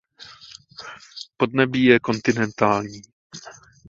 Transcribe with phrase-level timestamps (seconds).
[1.37, 3.01] Podnebí je kontinentální.